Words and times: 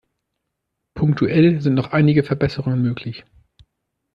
Punktuell 0.95 1.61
sind 1.61 1.75
noch 1.75 1.91
einige 1.91 2.23
Verbesserungen 2.23 2.81
möglich. 2.81 3.23